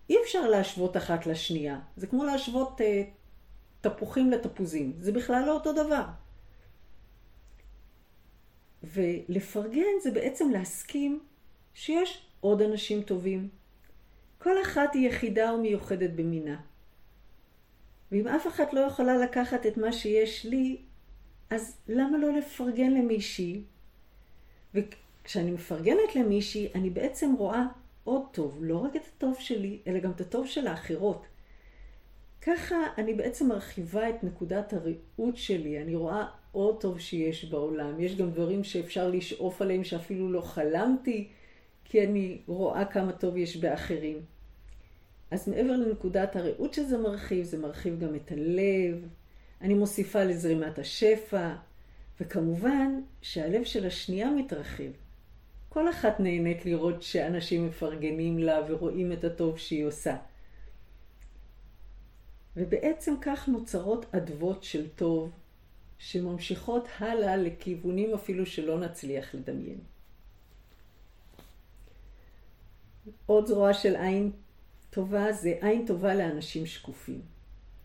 אי 0.09 0.15
אפשר 0.23 0.47
להשוות 0.47 0.97
אחת 0.97 1.25
לשנייה. 1.25 1.79
זה 1.97 2.07
כמו 2.07 2.23
להשוות 2.23 2.81
uh, 2.81 2.83
תפוחים 3.81 4.31
לתפוזים. 4.31 4.93
זה 4.99 5.11
בכלל 5.11 5.43
לא 5.45 5.53
אותו 5.53 5.73
דבר. 5.73 6.03
ולפרגן 8.93 9.99
זה 10.03 10.11
בעצם 10.11 10.49
להסכים 10.49 11.19
שיש 11.73 12.27
עוד 12.39 12.61
אנשים 12.61 13.01
טובים. 13.01 13.49
כל 14.37 14.61
אחת 14.61 14.93
היא 14.93 15.09
יחידה 15.09 15.53
ומיוחדת 15.53 16.09
במינה. 16.09 16.61
ואם 18.11 18.27
אף 18.27 18.47
אחת 18.47 18.73
לא 18.73 18.79
יכולה 18.79 19.17
לקחת 19.17 19.65
את 19.65 19.77
מה 19.77 19.93
שיש 19.93 20.45
לי, 20.45 20.77
אז 21.49 21.77
למה 21.87 22.17
לא 22.17 22.33
לפרגן 22.33 22.91
למישהי? 22.91 23.63
וכשאני 24.73 25.51
מפרגנת 25.51 26.15
למישהי, 26.15 26.69
אני 26.75 26.89
בעצם 26.89 27.33
רואה 27.37 27.65
עוד 28.03 28.21
טוב, 28.31 28.57
לא 28.61 28.77
רק 28.77 28.95
את 28.95 29.01
הטוב 29.15 29.35
שלי, 29.39 29.79
אלא 29.87 29.99
גם 29.99 30.11
את 30.11 30.21
הטוב 30.21 30.47
של 30.47 30.67
האחרות. 30.67 31.25
ככה 32.41 32.75
אני 32.97 33.13
בעצם 33.13 33.47
מרחיבה 33.47 34.09
את 34.09 34.23
נקודת 34.23 34.73
הראות 34.73 35.37
שלי, 35.37 35.81
אני 35.81 35.95
רואה 35.95 36.25
עוד 36.55 36.81
טוב 36.81 36.99
שיש 36.99 37.45
בעולם. 37.45 37.99
יש 37.99 38.15
גם 38.15 38.31
דברים 38.31 38.63
שאפשר 38.63 39.09
לשאוף 39.09 39.61
עליהם 39.61 39.83
שאפילו 39.83 40.31
לא 40.31 40.41
חלמתי, 40.41 41.27
כי 41.85 42.07
אני 42.07 42.41
רואה 42.47 42.85
כמה 42.85 43.11
טוב 43.11 43.37
יש 43.37 43.57
באחרים. 43.57 44.21
אז 45.31 45.49
מעבר 45.49 45.71
לנקודת 45.71 46.35
הראות 46.35 46.73
שזה 46.73 46.97
מרחיב, 46.97 47.43
זה 47.43 47.57
מרחיב 47.57 47.99
גם 47.99 48.15
את 48.15 48.31
הלב, 48.31 49.07
אני 49.61 49.73
מוסיפה 49.73 50.23
לזרימת 50.23 50.79
השפע, 50.79 51.53
וכמובן 52.21 53.01
שהלב 53.21 53.63
של 53.63 53.85
השנייה 53.85 54.31
מתרחב. 54.31 54.91
כל 55.69 55.89
אחת 55.89 56.19
נהנית 56.19 56.65
לראות 56.65 57.01
שאנשים 57.01 57.67
מפרגנים 57.67 58.39
לה 58.39 58.59
ורואים 58.67 59.11
את 59.11 59.23
הטוב 59.23 59.57
שהיא 59.57 59.85
עושה. 59.85 60.17
ובעצם 62.57 63.13
כך 63.21 63.47
נוצרות 63.47 64.05
אדוות 64.11 64.63
של 64.63 64.87
טוב, 64.89 65.31
שממשיכות 66.05 66.87
הלאה 66.99 67.37
לכיוונים 67.37 68.13
אפילו 68.13 68.45
שלא 68.45 68.79
נצליח 68.79 69.35
לדמיין. 69.35 69.79
עוד 73.25 73.45
זרוע 73.45 73.73
של 73.73 73.95
עין 73.95 74.31
טובה 74.89 75.31
זה 75.31 75.53
עין 75.61 75.85
טובה 75.87 76.15
לאנשים 76.15 76.65
שקופים. 76.65 77.21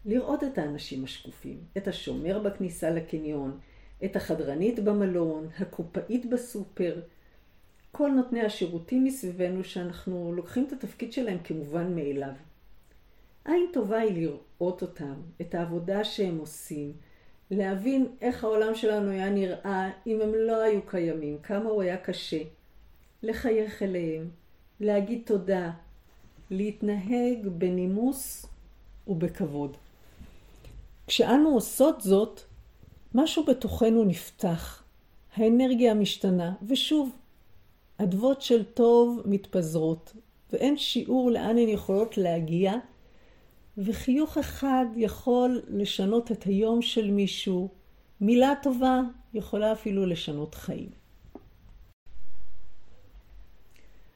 לראות 0.04 0.44
את 0.44 0.58
האנשים 0.58 1.04
השקופים, 1.04 1.60
את 1.76 1.88
השומר 1.88 2.38
בכניסה 2.38 2.90
לקניון, 2.90 3.58
את 4.04 4.16
החדרנית 4.16 4.78
במלון, 4.78 5.48
הקופאית 5.58 6.30
בסופר, 6.30 7.00
כל 7.92 8.10
נותני 8.10 8.40
השירותים 8.40 9.04
מסביבנו 9.04 9.64
שאנחנו 9.64 10.32
לוקחים 10.36 10.66
את 10.66 10.72
התפקיד 10.72 11.12
שלהם 11.12 11.38
כמובן 11.44 11.94
מאליו. 11.94 12.34
עין 13.44 13.66
טובה 13.72 13.98
היא 13.98 14.12
לראות 14.12 14.82
אותם, 14.82 15.14
את 15.40 15.54
העבודה 15.54 16.04
שהם 16.04 16.38
עושים, 16.38 16.92
להבין 17.50 18.07
איך 18.21 18.45
העולם 18.45 18.75
שלנו 18.75 19.11
היה 19.11 19.30
נראה 19.30 19.90
אם 20.07 20.21
הם 20.21 20.35
לא 20.35 20.62
היו 20.62 20.83
קיימים, 20.87 21.38
כמה 21.42 21.71
הוא 21.71 21.83
היה 21.83 21.97
קשה, 21.97 22.42
לחייך 23.23 23.83
אליהם, 23.83 24.28
להגיד 24.80 25.23
תודה, 25.25 25.71
להתנהג 26.50 27.49
בנימוס 27.49 28.47
ובכבוד. 29.09 29.76
כשאנו 31.07 31.49
עושות 31.49 32.00
זאת, 32.00 32.40
משהו 33.14 33.45
בתוכנו 33.45 34.04
נפתח, 34.04 34.83
האנרגיה 35.37 35.95
משתנה, 35.95 36.54
ושוב, 36.69 37.11
אדוות 37.97 38.42
של 38.42 38.64
טוב 38.64 39.23
מתפזרות, 39.25 40.12
ואין 40.52 40.76
שיעור 40.76 41.30
לאן 41.30 41.59
הן 41.59 41.69
יכולות 41.69 42.19
להגיע 42.19 42.73
וחיוך 43.78 44.38
אחד 44.38 44.84
יכול 44.96 45.62
לשנות 45.68 46.32
את 46.32 46.42
היום 46.42 46.82
של 46.82 47.10
מישהו. 47.10 47.68
מילה 48.20 48.52
טובה 48.62 49.00
יכולה 49.34 49.72
אפילו 49.72 50.06
לשנות 50.06 50.54
חיים. 50.54 50.90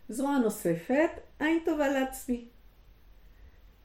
זרוע 0.09 0.39
נוספת, 0.39 1.11
עין 1.39 1.59
טובה 1.65 1.89
לעצמי. 1.89 2.45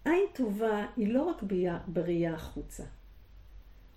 עין 0.05 0.25
טובה 0.33 0.85
היא 0.97 1.13
לא 1.13 1.23
רק 1.23 1.43
בראייה 1.88 2.33
החוצה. 2.33 2.83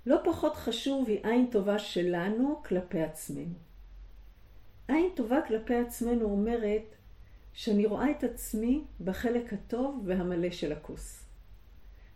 לא 0.07 0.17
פחות 0.25 0.57
חשוב 0.57 1.09
היא 1.09 1.21
עין 1.23 1.47
טובה 1.50 1.79
שלנו 1.79 2.62
כלפי 2.64 3.02
עצמנו. 3.02 3.55
עין 4.88 5.11
טובה 5.17 5.41
כלפי 5.49 5.75
עצמנו 5.75 6.25
אומרת 6.25 6.95
שאני 7.52 7.87
רואה 7.87 8.11
את 8.11 8.25
עצמי 8.25 8.85
בחלק 9.00 9.52
הטוב 9.52 10.02
והמלא 10.05 10.50
של 10.50 10.73
הכוס. 10.73 11.22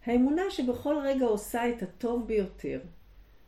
האמונה 0.06 0.42
שבכל 0.50 0.96
רגע 1.02 1.24
עושה 1.24 1.68
את 1.68 1.82
הטוב 1.82 2.26
ביותר 2.26 2.80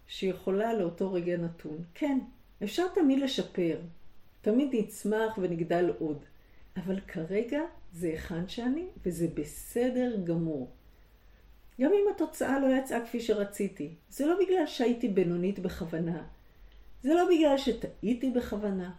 שיכולה 0.06 0.74
לאותו 0.74 1.12
רגע 1.12 1.36
נתון. 1.36 1.84
כן, 1.94 2.18
אפשר 2.62 2.88
תמיד 2.94 3.18
לשפר, 3.18 3.80
תמיד 4.40 4.68
נצמח 4.72 5.38
ונגדל 5.38 5.92
עוד, 5.98 6.24
אבל 6.76 7.00
כרגע 7.00 7.60
זה 7.92 8.06
היכן 8.06 8.48
שאני 8.48 8.86
וזה 9.02 9.28
בסדר 9.34 10.16
גמור. 10.24 10.70
גם 11.80 11.90
אם 11.92 12.04
התוצאה 12.14 12.60
לא 12.60 12.66
יצאה 12.76 13.06
כפי 13.06 13.20
שרציתי, 13.20 13.90
זה 14.10 14.26
לא 14.26 14.34
בגלל 14.40 14.66
שהייתי 14.66 15.08
בינונית 15.08 15.58
בכוונה, 15.58 16.24
זה 17.02 17.14
לא 17.14 17.28
בגלל 17.30 17.58
שטעיתי 17.58 18.30
בכוונה. 18.30 18.92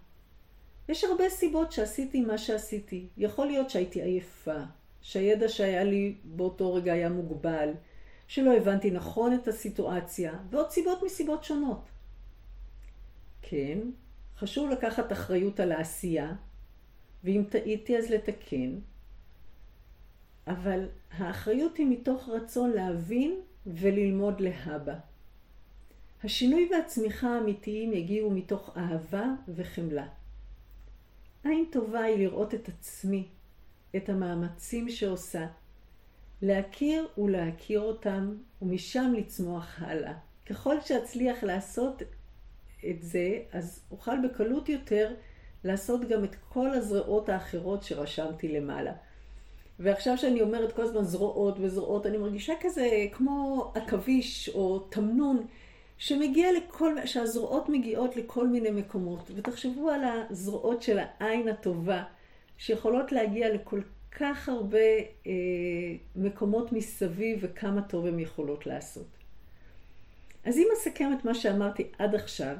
יש 0.89 1.03
הרבה 1.03 1.29
סיבות 1.29 1.71
שעשיתי 1.71 2.21
מה 2.21 2.37
שעשיתי. 2.37 3.07
יכול 3.17 3.47
להיות 3.47 3.69
שהייתי 3.69 4.01
עייפה, 4.01 4.59
שהידע 5.01 5.49
שהיה 5.49 5.83
לי 5.83 6.15
באותו 6.23 6.73
רגע 6.73 6.93
היה 6.93 7.09
מוגבל, 7.09 7.69
שלא 8.27 8.53
הבנתי 8.57 8.91
נכון 8.91 9.33
את 9.33 9.47
הסיטואציה, 9.47 10.33
ועוד 10.49 10.69
סיבות 10.69 11.03
מסיבות 11.03 11.43
שונות. 11.43 11.89
כן, 13.41 13.79
חשוב 14.37 14.69
לקחת 14.69 15.11
אחריות 15.11 15.59
על 15.59 15.71
העשייה, 15.71 16.33
ואם 17.23 17.43
טעיתי 17.49 17.97
אז 17.97 18.09
לתקן, 18.09 18.75
אבל 20.47 20.87
האחריות 21.11 21.77
היא 21.77 21.87
מתוך 21.89 22.29
רצון 22.29 22.71
להבין 22.71 23.41
וללמוד 23.65 24.41
להבא. 24.41 24.95
השינוי 26.23 26.69
והצמיחה 26.71 27.35
האמיתיים 27.35 27.93
יגיעו 27.93 28.31
מתוך 28.31 28.77
אהבה 28.77 29.25
וחמלה. 29.47 30.07
עין 31.43 31.65
טובה 31.71 32.01
היא 32.01 32.17
לראות 32.17 32.53
את 32.53 32.69
עצמי, 32.69 33.27
את 33.96 34.10
המאמצים 34.10 34.89
שעושה, 34.89 35.46
להכיר 36.41 37.08
ולהכיר 37.17 37.79
אותם, 37.79 38.36
ומשם 38.62 39.13
לצמוח 39.17 39.75
הלאה. 39.81 40.13
ככל 40.46 40.81
שאצליח 40.81 41.43
לעשות 41.43 42.01
את 42.89 43.01
זה, 43.01 43.39
אז 43.51 43.81
אוכל 43.91 44.27
בקלות 44.27 44.69
יותר 44.69 45.13
לעשות 45.63 46.10
גם 46.10 46.24
את 46.24 46.36
כל 46.50 46.69
הזרועות 46.74 47.29
האחרות 47.29 47.84
שרשמתי 47.84 48.48
למעלה. 48.48 48.93
ועכשיו 49.79 50.17
שאני 50.17 50.41
אומרת 50.41 50.72
כל 50.72 50.81
הזמן 50.81 51.03
זרועות 51.03 51.55
וזרועות, 51.60 52.05
אני 52.05 52.17
מרגישה 52.17 52.53
כזה 52.62 52.89
כמו 53.12 53.72
עכביש 53.75 54.50
או 54.50 54.79
תמנון 54.79 55.46
שמגיע 55.98 56.48
לכל, 56.51 56.96
שהזרועות 57.05 57.69
מגיעות 57.69 58.15
לכל 58.15 58.48
מיני 58.48 58.72
מקומות. 58.72 59.31
ותחשבו 59.36 59.89
על 59.89 60.01
הזרועות 60.03 60.81
של 60.81 61.00
העין 61.00 61.48
הטובה, 61.48 62.03
שיכולות 62.59 63.11
להגיע 63.11 63.53
לכל 63.53 63.81
כך 64.11 64.49
הרבה 64.49 64.77
אה, 65.27 65.31
מקומות 66.15 66.71
מסביב 66.71 67.39
וכמה 67.41 67.81
טוב 67.81 68.05
הן 68.05 68.19
יכולות 68.19 68.65
לעשות. 68.65 69.07
אז 70.45 70.57
אם 70.57 70.67
אסכם 70.77 71.09
את 71.19 71.25
מה 71.25 71.33
שאמרתי 71.33 71.87
עד 71.99 72.15
עכשיו, 72.15 72.55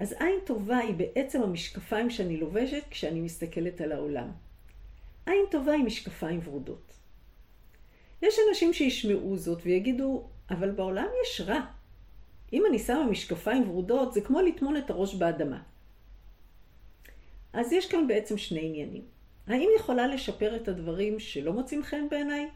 אז 0.00 0.12
עין 0.12 0.40
טובה 0.44 0.78
היא 0.78 0.94
בעצם 0.94 1.42
המשקפיים 1.42 2.10
שאני 2.10 2.36
לובשת 2.36 2.82
כשאני 2.90 3.20
מסתכלת 3.20 3.80
על 3.80 3.92
העולם. 3.92 4.30
עין 5.26 5.44
טובה 5.50 5.72
היא 5.72 5.84
משקפיים 5.84 6.40
ורודות. 6.44 6.92
יש 8.22 8.34
אנשים 8.48 8.72
שישמעו 8.72 9.36
זאת 9.36 9.58
ויגידו, 9.64 10.28
אבל 10.50 10.70
בעולם 10.70 11.06
יש 11.22 11.40
רע. 11.40 11.60
אם 12.52 12.62
אני 12.68 12.78
שמה 12.78 13.06
משקפיים 13.06 13.70
ורודות, 13.70 14.12
זה 14.12 14.20
כמו 14.20 14.40
לטמון 14.40 14.76
את 14.76 14.90
הראש 14.90 15.14
באדמה. 15.14 15.62
אז 17.52 17.72
יש 17.72 17.90
כאן 17.90 18.08
בעצם 18.08 18.38
שני 18.38 18.66
עניינים. 18.66 19.13
האם 19.46 19.68
יכולה 19.76 20.06
לשפר 20.06 20.56
את 20.56 20.68
הדברים 20.68 21.18
שלא 21.18 21.52
מוצאים 21.52 21.82
חן 21.82 22.08
בעיניי? 22.10 22.48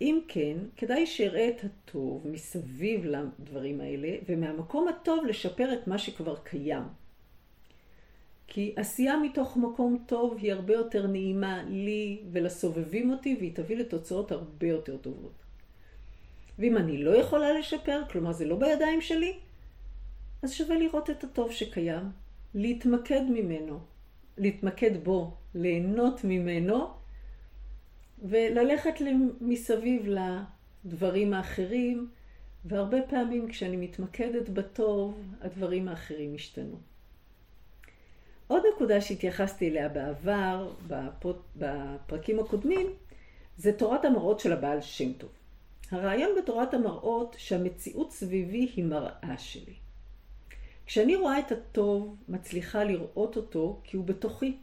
אם 0.00 0.20
כן, 0.28 0.56
כדאי 0.76 1.06
שאראה 1.06 1.48
את 1.48 1.64
הטוב 1.64 2.26
מסביב 2.28 3.04
לדברים 3.04 3.80
האלה, 3.80 4.08
ומהמקום 4.28 4.88
הטוב 4.88 5.24
לשפר 5.24 5.72
את 5.72 5.86
מה 5.86 5.98
שכבר 5.98 6.36
קיים. 6.36 6.82
כי 8.46 8.74
עשייה 8.76 9.16
מתוך 9.16 9.56
מקום 9.56 10.04
טוב 10.06 10.38
היא 10.38 10.52
הרבה 10.52 10.74
יותר 10.74 11.06
נעימה 11.06 11.62
לי 11.62 12.20
ולסובבים 12.32 13.10
אותי, 13.10 13.36
והיא 13.38 13.54
תביא 13.54 13.76
לתוצאות 13.76 14.32
הרבה 14.32 14.66
יותר 14.66 14.96
טובות. 14.96 15.32
ואם 16.58 16.76
אני 16.76 17.02
לא 17.04 17.10
יכולה 17.10 17.58
לשפר, 17.58 18.02
כלומר 18.10 18.32
זה 18.32 18.44
לא 18.44 18.56
בידיים 18.56 19.00
שלי, 19.00 19.32
אז 20.42 20.52
שווה 20.52 20.78
לראות 20.78 21.10
את 21.10 21.24
הטוב 21.24 21.52
שקיים, 21.52 22.10
להתמקד 22.54 23.22
ממנו, 23.22 23.80
להתמקד 24.38 25.04
בו, 25.04 25.34
ליהנות 25.54 26.20
ממנו, 26.24 26.90
וללכת 28.22 28.94
מסביב 29.40 30.06
לדברים 30.84 31.34
האחרים, 31.34 32.08
והרבה 32.64 33.02
פעמים 33.02 33.48
כשאני 33.48 33.76
מתמקדת 33.76 34.48
בטוב, 34.48 35.22
הדברים 35.40 35.88
האחרים 35.88 36.34
השתנו. 36.34 36.76
עוד 38.46 38.62
נקודה 38.74 39.00
שהתייחסתי 39.00 39.68
אליה 39.68 39.88
בעבר, 39.88 40.72
בפרקים 41.56 42.40
הקודמים, 42.40 42.86
זה 43.56 43.72
תורת 43.72 44.04
המראות 44.04 44.40
של 44.40 44.52
הבעל 44.52 44.80
שם 44.80 45.12
טוב. 45.12 45.30
הרעיון 45.90 46.30
בתורת 46.42 46.74
המראות 46.74 47.36
שהמציאות 47.38 48.12
סביבי 48.12 48.70
היא 48.76 48.84
מראה 48.84 49.34
שלי. 49.38 49.74
כשאני 50.88 51.16
רואה 51.16 51.38
את 51.38 51.52
הטוב, 51.52 52.16
מצליחה 52.28 52.84
לראות 52.84 53.36
אותו 53.36 53.80
כי 53.84 53.96
הוא 53.96 54.04
בתוכי. 54.04 54.56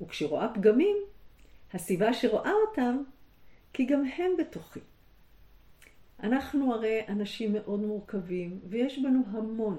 וכשרואה 0.00 0.54
פגמים, 0.54 0.96
הסיבה 1.72 2.12
שרואה 2.12 2.52
אותם, 2.68 3.02
כי 3.72 3.84
גם 3.84 4.04
הם 4.16 4.32
בתוכי. 4.38 4.80
אנחנו 6.22 6.74
הרי 6.74 7.00
אנשים 7.08 7.52
מאוד 7.52 7.80
מורכבים, 7.80 8.60
ויש 8.68 8.98
בנו 8.98 9.22
המון. 9.30 9.78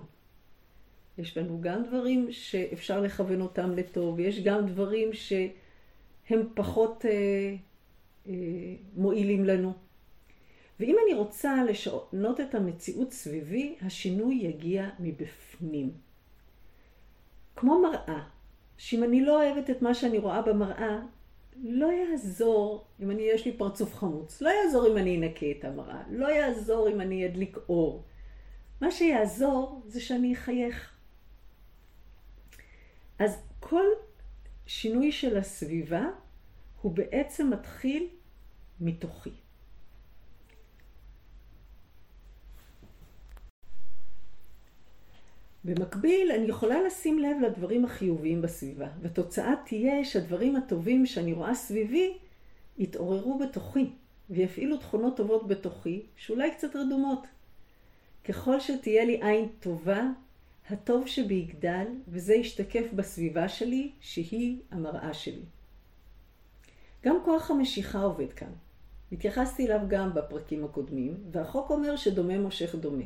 יש 1.17 1.37
בנו 1.37 1.61
גם 1.61 1.83
דברים 1.83 2.31
שאפשר 2.31 3.01
לכוון 3.01 3.41
אותם 3.41 3.71
לטוב, 3.75 4.15
ויש 4.17 4.43
גם 4.43 4.65
דברים 4.65 5.09
שהם 5.13 6.47
פחות 6.53 7.05
אה, 7.05 7.55
אה, 8.27 8.33
מועילים 8.95 9.45
לנו. 9.45 9.73
ואם 10.81 10.95
אני 11.05 11.13
רוצה 11.13 11.63
לשנות 11.63 12.39
את 12.39 12.55
המציאות 12.55 13.11
סביבי, 13.11 13.75
השינוי 13.81 14.35
יגיע 14.35 14.89
מבפנים. 14.99 15.91
כמו 17.55 17.81
מראה, 17.81 18.23
שאם 18.77 19.03
אני 19.03 19.21
לא 19.21 19.43
אוהבת 19.43 19.69
את 19.69 19.81
מה 19.81 19.93
שאני 19.93 20.17
רואה 20.17 20.41
במראה, 20.41 20.99
לא 21.63 21.91
יעזור 21.91 22.85
אם 22.99 23.11
אני, 23.11 23.21
יש 23.21 23.45
לי 23.45 23.57
פרצוף 23.57 23.95
חמוץ, 23.95 24.41
לא 24.41 24.49
יעזור 24.49 24.87
אם 24.87 24.97
אני 24.97 25.17
אנקה 25.17 25.45
את 25.59 25.65
המראה, 25.65 26.03
לא 26.09 26.27
יעזור 26.27 26.89
אם 26.89 27.01
אני 27.01 27.25
אדליק 27.25 27.57
אור. 27.69 28.03
מה 28.81 28.91
שיעזור 28.91 29.81
זה 29.87 30.01
שאני 30.01 30.33
אחייך. 30.33 30.93
אז 33.19 33.43
כל 33.59 33.85
שינוי 34.65 35.11
של 35.11 35.37
הסביבה 35.37 36.05
הוא 36.81 36.91
בעצם 36.91 37.49
מתחיל 37.49 38.07
מתוכי. 38.79 39.31
במקביל, 45.65 46.31
אני 46.31 46.45
יכולה 46.45 46.81
לשים 46.81 47.19
לב 47.19 47.37
לדברים 47.45 47.85
החיוביים 47.85 48.41
בסביבה, 48.41 48.87
והתוצאה 49.01 49.53
תהיה 49.65 50.05
שהדברים 50.05 50.55
הטובים 50.55 51.05
שאני 51.05 51.33
רואה 51.33 51.55
סביבי 51.55 52.17
יתעוררו 52.77 53.39
בתוכי, 53.39 53.89
ויפעילו 54.29 54.77
תכונות 54.77 55.17
טובות 55.17 55.47
בתוכי, 55.47 56.01
שאולי 56.15 56.51
קצת 56.51 56.75
רדומות. 56.75 57.27
ככל 58.23 58.59
שתהיה 58.59 59.05
לי 59.05 59.19
עין 59.23 59.47
טובה, 59.59 60.07
הטוב 60.69 61.07
שבי 61.07 61.33
יגדל, 61.33 61.85
וזה 62.07 62.33
ישתקף 62.33 62.85
בסביבה 62.95 63.49
שלי, 63.49 63.91
שהיא 63.99 64.57
המראה 64.71 65.13
שלי. 65.13 65.43
גם 67.05 67.17
כוח 67.25 67.51
המשיכה 67.51 68.01
עובד 68.01 68.33
כאן. 68.33 68.51
התייחסתי 69.11 69.67
אליו 69.67 69.79
גם 69.87 70.13
בפרקים 70.13 70.65
הקודמים, 70.65 71.17
והחוק 71.31 71.69
אומר 71.69 71.95
שדומה 71.95 72.37
מושך 72.37 72.75
דומה. 72.75 73.03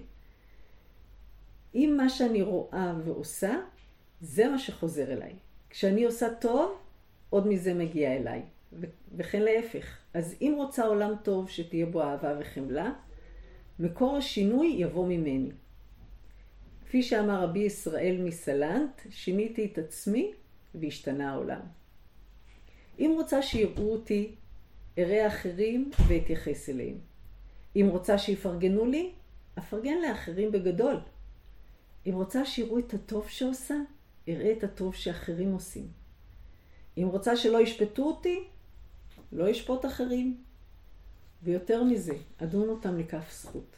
אם 1.76 1.94
מה 1.98 2.10
שאני 2.10 2.42
רואה 2.42 2.94
ועושה, 3.06 3.56
זה 4.22 4.50
מה 4.50 4.60
שחוזר 4.60 5.14
אליי. 5.14 5.34
כשאני 5.70 6.06
עושה 6.06 6.34
טוב, 6.34 6.78
עוד 7.30 7.48
מזה 7.48 7.74
מגיע 7.74 8.16
אליי. 8.16 8.42
וכן 9.18 9.42
להפך. 9.42 9.98
אז 10.14 10.36
אם 10.42 10.54
רוצה 10.58 10.86
עולם 10.86 11.14
טוב 11.24 11.50
שתהיה 11.50 11.86
בו 11.86 12.02
אהבה 12.02 12.34
וחמלה, 12.40 12.94
מקור 13.80 14.18
השינוי 14.18 14.68
יבוא 14.68 15.08
ממני. 15.08 15.52
כפי 16.86 17.04
שאמר 17.04 17.44
רבי 17.44 17.60
ישראל 17.60 18.18
מסלנט, 18.24 19.02
שיניתי 19.10 19.66
את 19.66 19.78
עצמי 19.78 20.34
והשתנה 20.76 21.32
העולם. 21.32 21.62
אם 23.00 23.12
רוצה 23.16 23.42
שיראו 23.42 23.92
אותי, 23.92 24.36
אראה 24.98 25.28
אחרים 25.28 25.92
ואתייחס 26.08 26.70
אליהם. 26.70 26.98
אם 27.76 27.88
רוצה 27.92 28.18
שיפרגנו 28.18 28.86
לי, 28.86 29.12
אפרגן 29.60 29.98
לאחרים 30.08 30.52
בגדול. 30.52 30.96
אם 32.08 32.14
רוצה 32.14 32.46
שיראו 32.46 32.80
את 32.80 32.94
הטוב 32.94 33.30
שעושה, 33.30 33.76
אראה 34.30 34.52
את 34.52 34.64
הטוב 34.64 34.96
שאחרים 34.96 35.54
עושים. 35.54 35.88
אם 36.98 37.08
רוצה 37.12 37.38
שלא 37.38 37.62
ישפטו 37.62 38.04
אותי, 38.04 38.44
לא 39.32 39.52
אשפוט 39.52 39.86
אחרים. 39.86 40.38
ויותר 41.44 41.84
מזה, 41.84 42.14
אדון 42.38 42.70
אותם 42.70 42.98
לכף 42.98 43.32
זכות. 43.34 43.76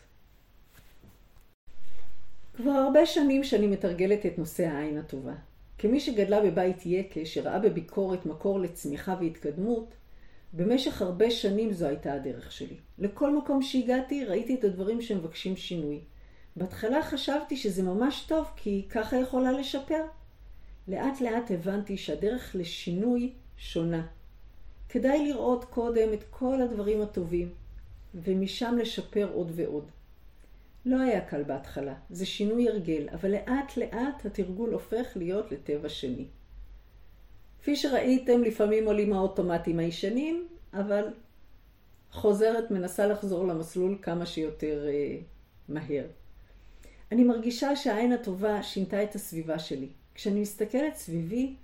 כבר 2.55 2.71
הרבה 2.71 3.05
שנים 3.05 3.43
שאני 3.43 3.67
מתרגלת 3.67 4.25
את 4.25 4.37
נושא 4.37 4.67
העין 4.67 4.97
הטובה. 4.97 5.33
כמי 5.77 5.99
שגדלה 5.99 6.41
בבית 6.41 6.85
יקה, 6.85 7.25
שראה 7.25 7.59
בביקורת 7.59 8.25
מקור 8.25 8.59
לצמיחה 8.59 9.15
והתקדמות, 9.19 9.93
במשך 10.53 11.01
הרבה 11.01 11.31
שנים 11.31 11.73
זו 11.73 11.85
הייתה 11.85 12.13
הדרך 12.13 12.51
שלי. 12.51 12.75
לכל 12.97 13.37
מקום 13.37 13.61
שהגעתי 13.61 14.25
ראיתי 14.25 14.55
את 14.55 14.63
הדברים 14.63 15.01
שמבקשים 15.01 15.55
שינוי. 15.55 15.99
בהתחלה 16.57 17.03
חשבתי 17.03 17.57
שזה 17.57 17.83
ממש 17.83 18.25
טוב, 18.27 18.45
כי 18.55 18.85
ככה 18.89 19.17
יכולה 19.17 19.51
לשפר. 19.51 20.03
לאט 20.87 21.21
לאט 21.21 21.51
הבנתי 21.51 21.97
שהדרך 21.97 22.55
לשינוי 22.55 23.33
שונה. 23.57 24.07
כדאי 24.89 25.27
לראות 25.27 25.65
קודם 25.65 26.13
את 26.13 26.23
כל 26.29 26.61
הדברים 26.61 27.01
הטובים, 27.01 27.49
ומשם 28.15 28.77
לשפר 28.81 29.29
עוד 29.33 29.51
ועוד. 29.55 29.91
לא 30.85 31.01
היה 31.01 31.21
קל 31.21 31.43
בהתחלה, 31.43 31.95
זה 32.09 32.25
שינוי 32.25 32.69
הרגל, 32.69 33.09
אבל 33.13 33.31
לאט 33.31 33.77
לאט 33.77 34.25
התרגול 34.25 34.73
הופך 34.73 35.07
להיות 35.15 35.51
לטבע 35.51 35.89
שני. 35.89 36.25
כפי 37.59 37.75
שראיתם, 37.75 38.43
לפעמים 38.43 38.85
עולים 38.85 39.13
האוטומטים 39.13 39.79
הישנים, 39.79 40.47
אבל 40.73 41.03
חוזרת, 42.11 42.71
מנסה 42.71 43.07
לחזור 43.07 43.47
למסלול 43.47 43.97
כמה 44.01 44.25
שיותר 44.25 44.87
אה, 44.87 45.17
מהר. 45.69 46.05
אני 47.11 47.23
מרגישה 47.23 47.75
שהעין 47.75 48.13
הטובה 48.13 48.63
שינתה 48.63 49.03
את 49.03 49.15
הסביבה 49.15 49.59
שלי. 49.59 49.87
כשאני 50.15 50.39
מסתכלת 50.41 50.95
סביבי, 50.95 51.55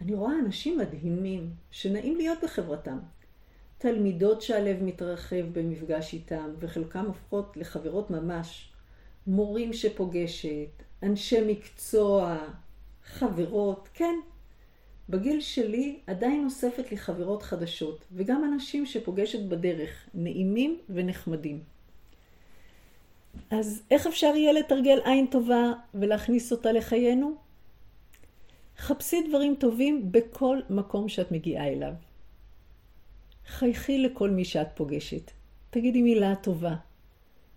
אני 0.00 0.14
רואה 0.14 0.38
אנשים 0.38 0.78
מדהימים, 0.78 1.50
שנעים 1.70 2.16
להיות 2.16 2.38
בחברתם. 2.42 2.98
תלמידות 3.78 4.42
שהלב 4.42 4.82
מתרחב 4.82 5.44
במפגש 5.52 6.14
איתם, 6.14 6.50
וחלקם 6.58 7.04
הופכות 7.06 7.56
לחברות 7.56 8.10
ממש. 8.10 8.72
מורים 9.26 9.72
שפוגשת, 9.72 10.82
אנשי 11.02 11.40
מקצוע, 11.46 12.38
חברות, 13.04 13.88
כן. 13.94 14.14
בגיל 15.08 15.40
שלי 15.40 16.00
עדיין 16.06 16.44
נוספת 16.44 16.90
לי 16.90 16.96
חברות 16.96 17.42
חדשות, 17.42 18.04
וגם 18.12 18.44
אנשים 18.44 18.86
שפוגשת 18.86 19.48
בדרך, 19.48 20.08
נעימים 20.14 20.78
ונחמדים. 20.88 21.75
אז 23.50 23.82
איך 23.90 24.06
אפשר 24.06 24.32
יהיה 24.36 24.52
לתרגל 24.52 24.98
עין 25.04 25.26
טובה 25.26 25.72
ולהכניס 25.94 26.52
אותה 26.52 26.72
לחיינו? 26.72 27.34
חפשי 28.78 29.28
דברים 29.28 29.54
טובים 29.54 30.12
בכל 30.12 30.60
מקום 30.70 31.08
שאת 31.08 31.32
מגיעה 31.32 31.68
אליו. 31.68 31.92
חייכי 33.46 33.98
לכל 33.98 34.30
מי 34.30 34.44
שאת 34.44 34.68
פוגשת. 34.74 35.30
תגידי 35.70 36.02
מילה 36.02 36.34
טובה. 36.36 36.74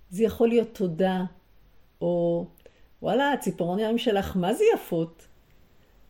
זה 0.09 0.23
יכול 0.23 0.47
להיות 0.47 0.75
תודה, 0.75 1.23
או 2.01 2.45
וואלה, 3.01 3.31
הציפורניים 3.31 3.97
שלך, 3.97 4.35
מה 4.37 4.53
זה 4.53 4.63
יפות? 4.75 5.27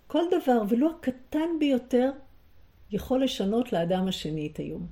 כל 0.08 0.24
דבר, 0.32 0.62
ולו 0.70 0.90
הקטן 0.90 1.50
ביותר, 1.60 2.12
יכול 2.92 3.24
לשנות 3.24 3.74
לאדם 3.74 4.08
השני 4.08 4.50
את 4.54 4.58
היום. 4.58 4.88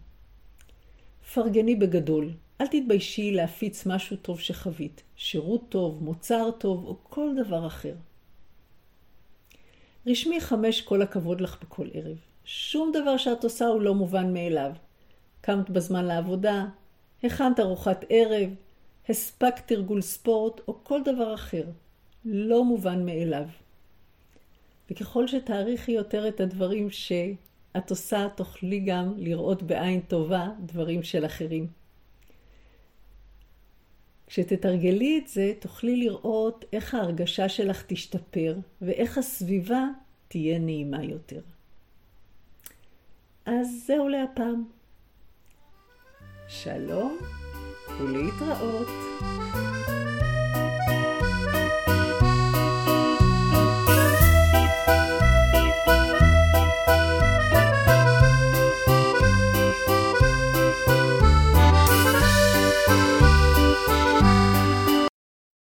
פרגני 1.34 1.76
בגדול. 1.76 2.32
אל 2.62 2.68
תתביישי 2.68 3.32
להפיץ 3.32 3.86
משהו 3.86 4.18
טוב 4.18 4.40
שחווית, 4.40 5.04
שירות 5.16 5.62
טוב, 5.70 6.04
מוצר 6.04 6.52
טוב 6.52 6.86
או 6.86 6.98
כל 7.04 7.30
דבר 7.46 7.68
אחר. 7.68 7.94
רשמי 10.08 10.42
חמש 10.42 10.82
כל 10.82 11.02
הכבוד 11.02 11.42
לך 11.42 11.58
בכל 11.62 11.88
ערב. 11.94 12.18
שום 12.46 12.92
דבר 12.92 13.18
שאת 13.18 13.44
עושה 13.44 13.66
הוא 13.66 13.82
לא 13.82 13.96
מובן 13.96 14.34
מאליו. 14.34 14.72
קמת 15.42 15.70
בזמן 15.70 16.06
לעבודה, 16.06 16.66
הכנת 17.24 17.60
ארוחת 17.60 18.06
ערב, 18.10 18.50
הספקת 19.10 19.68
תרגול 19.68 20.02
ספורט 20.02 20.62
או 20.68 20.84
כל 20.84 21.04
דבר 21.04 21.34
אחר. 21.34 21.64
לא 22.26 22.64
מובן 22.64 23.06
מאליו. 23.06 23.46
וככל 24.92 25.28
שתעריכי 25.28 25.92
יותר 25.92 26.28
את 26.28 26.40
הדברים 26.40 26.90
שאת 26.90 27.90
עושה, 27.90 28.28
תוכלי 28.36 28.80
גם 28.80 29.14
לראות 29.18 29.64
בעין 29.64 30.02
טובה 30.02 30.48
דברים 30.66 31.04
של 31.04 31.26
אחרים. 31.26 31.68
כשתתרגלי 34.28 35.22
את 35.24 35.28
זה, 35.28 35.54
תוכלי 35.60 35.98
לראות 35.98 36.66
איך 36.74 36.96
ההרגשה 36.96 37.50
שלך 37.50 37.84
תשתפר 37.88 38.56
ואיך 38.82 39.18
הסביבה 39.18 39.86
תהיה 40.28 40.60
נעימה 40.60 41.04
יותר. 41.04 41.42
אז 43.46 43.84
זהו 43.88 44.08
להפעם. 44.08 44.64
שלום 46.48 47.18
ולהתראות. 48.00 48.88